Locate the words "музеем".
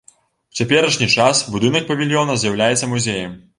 2.97-3.41